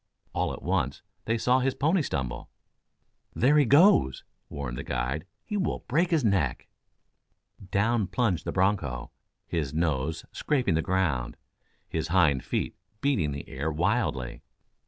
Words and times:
All 0.33 0.51
at 0.51 0.63
once 0.63 1.03
they 1.25 1.37
saw 1.37 1.59
his 1.59 1.75
pony 1.75 2.01
stumble. 2.01 2.49
"There 3.35 3.55
he 3.59 3.65
goes!" 3.65 4.23
warned 4.49 4.79
the 4.79 4.83
guide. 4.83 5.27
"He 5.45 5.57
will 5.57 5.85
break 5.87 6.09
his 6.09 6.25
neck!" 6.25 6.67
Down 7.69 8.07
plunged 8.07 8.45
the 8.45 8.51
broncho, 8.51 9.11
his 9.45 9.75
nose 9.75 10.25
scraping 10.31 10.73
the 10.73 10.81
ground, 10.81 11.37
his 11.87 12.07
hind 12.07 12.43
feet 12.43 12.75
beating 12.99 13.31
the 13.31 13.47
air 13.47 13.71
wildly. 13.71 14.41